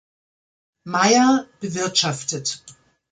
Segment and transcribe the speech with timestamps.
[0.83, 2.63] Meier, bewirtschaftet.